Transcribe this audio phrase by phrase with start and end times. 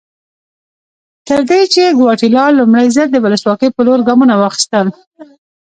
[1.27, 4.87] تر دې چې ګواتیلا لومړی ځل د ولسواکۍ په لور ګامونه واخیستل.